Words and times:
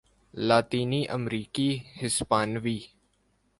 لاطینی 0.33 1.01
امریکی 1.17 1.69
ہسپانوی 2.01 2.79